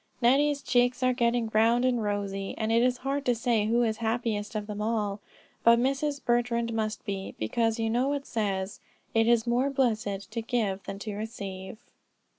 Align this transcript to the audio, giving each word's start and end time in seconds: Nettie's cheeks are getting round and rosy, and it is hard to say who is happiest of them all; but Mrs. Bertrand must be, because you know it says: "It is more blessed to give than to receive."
Nettie's 0.19 0.63
cheeks 0.63 1.03
are 1.03 1.13
getting 1.13 1.51
round 1.53 1.85
and 1.85 2.01
rosy, 2.01 2.55
and 2.57 2.71
it 2.71 2.81
is 2.81 2.97
hard 3.05 3.23
to 3.27 3.35
say 3.35 3.65
who 3.67 3.83
is 3.83 3.97
happiest 3.97 4.55
of 4.55 4.65
them 4.65 4.81
all; 4.81 5.19
but 5.63 5.77
Mrs. 5.77 6.25
Bertrand 6.25 6.73
must 6.73 7.05
be, 7.05 7.35
because 7.37 7.77
you 7.77 7.87
know 7.87 8.13
it 8.13 8.25
says: 8.25 8.79
"It 9.13 9.27
is 9.27 9.45
more 9.45 9.69
blessed 9.69 10.31
to 10.31 10.41
give 10.41 10.81
than 10.85 10.97
to 10.97 11.13
receive." 11.13 11.77